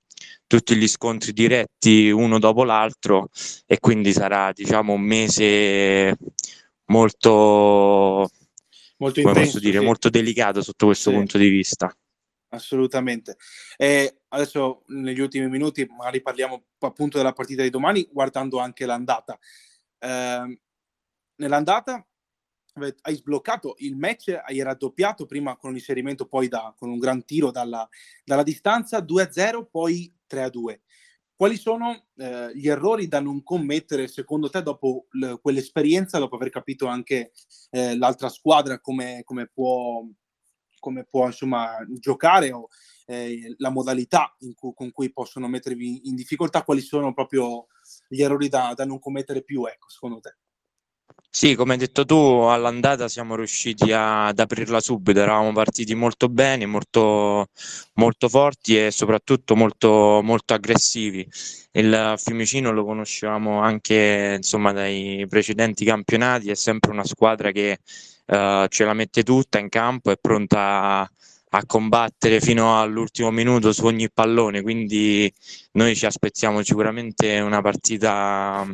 tutti 0.48 0.76
gli 0.76 0.88
scontri 0.88 1.32
diretti 1.34 2.10
uno 2.10 2.40
dopo 2.40 2.64
l'altro 2.64 3.30
e 3.66 3.80
quindi 3.80 4.14
sarà 4.14 4.52
diciamo 4.52 4.94
un 4.94 5.02
mese 5.02 6.18
molto 6.86 8.30
molto, 8.98 9.20
intenso, 9.20 9.60
dire, 9.60 9.80
sì. 9.80 9.86
molto 9.86 10.10
delicato 10.10 10.62
sotto 10.62 10.88
questo 10.88 11.10
sì. 11.10 11.16
punto 11.16 11.38
di 11.38 11.50
vista. 11.50 11.96
Assolutamente. 12.54 13.38
E 13.78 14.22
adesso 14.30 14.84
negli 14.88 15.20
ultimi 15.20 15.48
minuti 15.50 15.86
magari 15.86 16.22
parliamo 16.22 16.66
appunto 16.80 17.18
della 17.18 17.34
partita 17.34 17.64
di 17.64 17.70
domani, 17.70 18.08
guardando 18.12 18.60
anche 18.60 18.86
l'andata. 18.86 19.38
Eh, 20.00 20.60
nell'andata 21.36 22.06
hai 22.76 23.16
sbloccato 23.16 23.76
il 23.80 23.96
match, 23.96 24.36
hai 24.44 24.62
raddoppiato 24.62 25.26
prima 25.26 25.58
con 25.58 25.74
l'inserimento, 25.74 26.26
poi 26.26 26.48
da, 26.48 26.74
con 26.76 26.90
un 26.90 26.98
gran 26.98 27.24
tiro 27.24 27.52
dalla, 27.52 27.88
dalla 28.24 28.44
distanza, 28.44 29.00
2-0, 29.00 29.68
poi 29.70 30.12
3-2. 30.28 30.80
Quali 31.36 31.58
sono 31.58 32.08
eh, 32.16 32.52
gli 32.56 32.68
errori 32.68 33.08
da 33.08 33.20
non 33.20 33.44
commettere 33.44 34.08
secondo 34.08 34.50
te 34.50 34.62
dopo 34.64 35.08
l- 35.12 35.34
quell'esperienza, 35.42 36.18
dopo 36.18 36.36
aver 36.36 36.50
capito 36.50 36.88
anche 36.88 37.32
eh, 37.72 37.98
l'altra 37.98 38.30
squadra 38.30 38.80
come, 38.80 39.22
come 39.24 39.48
può, 39.48 40.04
come 40.84 41.06
può 41.06 41.28
insomma, 41.28 41.78
giocare 41.98 42.52
o 42.52 42.68
eh, 43.06 43.56
la 43.58 43.70
modalità 43.70 44.36
cu- 44.54 44.74
con 44.76 44.92
cui 44.92 45.14
possono 45.14 45.48
mettervi 45.48 46.10
in 46.10 46.16
difficoltà? 46.16 46.64
Quali 46.64 46.82
sono 46.82 47.14
proprio 47.14 47.68
gli 48.10 48.22
errori 48.22 48.50
da, 48.50 48.74
da 48.76 48.84
non 48.84 49.00
commettere 49.00 49.44
più, 49.44 49.66
ecco, 49.66 49.88
secondo 49.88 50.20
te? 50.20 50.36
Sì, 51.30 51.56
come 51.56 51.74
hai 51.74 51.80
detto 51.80 52.04
tu, 52.04 52.16
all'andata 52.16 53.08
siamo 53.08 53.36
riusciti 53.36 53.92
a, 53.94 54.28
ad 54.28 54.40
aprirla 54.40 54.82
subito, 54.82 55.20
eravamo 55.20 55.54
partiti 55.54 55.96
molto 55.96 56.28
bene, 56.28 56.66
molto, 56.66 57.48
molto 57.94 58.30
forti 58.30 58.78
e 58.78 58.92
soprattutto 58.92 59.56
molto, 59.56 60.20
molto 60.22 60.54
aggressivi. 60.54 61.26
Il 61.72 62.14
Fiumicino 62.18 62.72
lo 62.72 62.84
conoscevamo 62.84 63.62
anche 63.62 64.36
insomma, 64.38 64.74
dai 64.74 65.26
precedenti 65.30 65.86
campionati, 65.86 66.50
è 66.52 66.56
sempre 66.56 66.92
una 66.92 67.06
squadra 67.06 67.52
che 67.52 67.80
uh, 68.26 68.68
ce 68.68 68.84
la 68.86 68.94
mette 68.94 69.24
tutta 69.24 69.60
in 69.60 69.70
campo, 69.70 70.12
è 70.12 70.18
pronta 70.20 71.00
a, 71.00 71.12
a 71.50 71.66
combattere 71.66 72.40
fino 72.42 72.80
all'ultimo 72.80 73.32
minuto 73.32 73.72
su 73.74 73.86
ogni 73.86 74.10
pallone, 74.12 74.62
quindi 74.62 75.32
noi 75.74 75.96
ci 75.96 76.06
aspettiamo 76.06 76.64
sicuramente 76.64 77.40
una 77.40 77.62
partita 77.62 78.68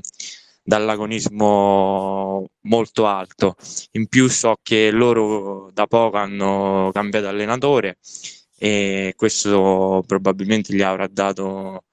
dall'agonismo 0.64 2.50
molto 2.62 3.08
alto. 3.08 3.56
In 3.94 4.08
più 4.08 4.30
so 4.30 4.58
che 4.62 4.92
loro 4.92 5.72
da 5.74 5.88
poco 5.88 6.18
hanno 6.18 6.92
cambiato 6.94 7.28
allenatore 7.28 7.98
e 8.58 9.14
questo 9.16 10.04
probabilmente 10.06 10.74
gli 10.74 10.82
avrà 10.82 11.08
dato 11.08 11.86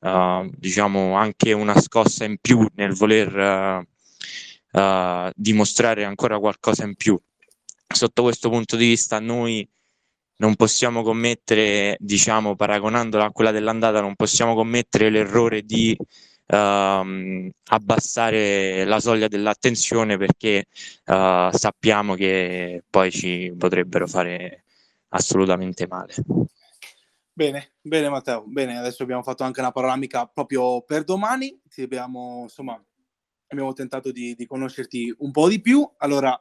uh, 0.00 0.50
diciamo 0.56 1.14
anche 1.14 1.52
una 1.52 1.78
scossa 1.80 2.24
in 2.24 2.38
più 2.40 2.66
nel 2.74 2.94
voler 2.94 3.82
uh, 3.82 3.93
uh, 4.74 5.30
dimostrare 5.34 6.04
ancora 6.04 6.38
qualcosa 6.38 6.84
in 6.84 6.94
più. 6.94 7.18
Sotto 7.86 8.22
questo 8.22 8.50
punto 8.50 8.76
di 8.76 8.86
vista 8.86 9.20
noi 9.20 9.66
non 10.36 10.56
possiamo 10.56 11.02
commettere, 11.02 11.96
diciamo, 12.00 12.56
paragonandola 12.56 13.26
a 13.26 13.30
quella 13.30 13.52
dell'andata, 13.52 14.00
non 14.00 14.16
possiamo 14.16 14.54
commettere 14.54 15.08
l'errore 15.10 15.62
di 15.62 15.96
uh, 15.98 17.50
abbassare 17.66 18.84
la 18.84 18.98
soglia 19.00 19.28
dell'attenzione 19.28 20.16
perché 20.16 20.64
uh, 21.06 21.50
sappiamo 21.52 22.14
che 22.14 22.82
poi 22.90 23.12
ci 23.12 23.54
potrebbero 23.56 24.08
fare 24.08 24.64
assolutamente 25.10 25.86
male. 25.86 26.14
Bene, 27.32 27.72
bene 27.80 28.08
Matteo, 28.08 28.44
bene, 28.46 28.78
adesso 28.78 29.02
abbiamo 29.02 29.22
fatto 29.22 29.42
anche 29.42 29.60
una 29.60 29.72
panoramica 29.72 30.26
proprio 30.26 30.82
per 30.82 31.02
domani, 31.04 31.56
abbiamo, 31.78 32.42
insomma, 32.42 32.80
abbiamo 33.54 33.72
tentato 33.72 34.12
di, 34.12 34.34
di 34.34 34.46
conoscerti 34.46 35.14
un 35.18 35.30
po' 35.30 35.48
di 35.48 35.60
più, 35.60 35.88
allora 35.98 36.38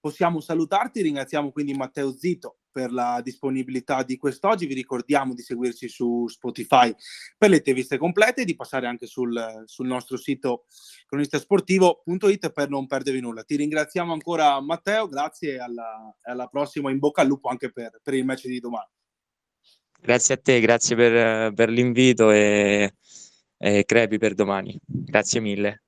possiamo 0.00 0.40
salutarti, 0.40 1.02
ringraziamo 1.02 1.52
quindi 1.52 1.74
Matteo 1.74 2.12
Zito 2.12 2.56
per 2.72 2.90
la 2.90 3.20
disponibilità 3.22 4.02
di 4.02 4.16
quest'oggi. 4.16 4.66
Vi 4.66 4.74
ricordiamo 4.74 5.34
di 5.34 5.42
seguirci 5.42 5.88
su 5.88 6.26
Spotify 6.26 6.92
per 7.36 7.50
le 7.50 7.56
interviste 7.56 7.98
complete 7.98 8.42
e 8.42 8.44
di 8.44 8.56
passare 8.56 8.88
anche 8.88 9.06
sul, 9.06 9.62
sul 9.66 9.86
nostro 9.86 10.16
sito 10.16 10.64
cronistasportivo.it 11.06 12.50
per 12.50 12.68
non 12.70 12.86
perdervi 12.86 13.20
nulla. 13.20 13.44
Ti 13.44 13.54
ringraziamo 13.54 14.12
ancora 14.12 14.60
Matteo, 14.60 15.06
grazie 15.06 15.54
e 15.54 15.58
alla, 15.58 16.16
alla, 16.22 16.46
prossima. 16.46 16.90
In 16.90 16.98
bocca 16.98 17.20
al 17.20 17.28
lupo 17.28 17.48
anche 17.48 17.70
per, 17.70 18.00
per, 18.02 18.14
il 18.14 18.24
match 18.24 18.46
di 18.46 18.58
domani. 18.58 18.90
Grazie 20.00 20.34
a 20.34 20.38
te, 20.38 20.58
grazie 20.58 20.96
per, 20.96 21.52
per 21.52 21.68
l'invito 21.68 22.32
e, 22.32 22.94
e 23.56 23.84
crepi 23.84 24.18
per 24.18 24.34
domani. 24.34 24.76
Grazie 24.84 25.38
mille. 25.40 25.80